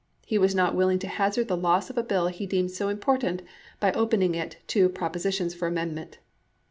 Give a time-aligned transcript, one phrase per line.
[0.25, 3.43] He was not willing to hazard the loss of a bill he deemed so important
[3.79, 6.17] by opening it to proposi tions for amendment.